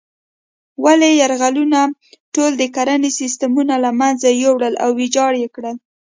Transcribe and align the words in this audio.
ولې 0.83 1.09
یرغلونو 1.21 1.81
ټول 2.33 2.51
د 2.57 2.63
کرنې 2.75 3.09
سیسټمونه 3.19 3.73
له 3.83 3.91
منځه 3.99 4.29
یوړل 4.43 4.73
او 4.83 4.89
ویجاړ 4.99 5.31
یې 5.41 5.49
کړل. 5.55 5.75